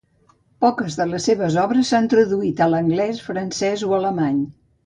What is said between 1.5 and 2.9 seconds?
obres s'han traduït a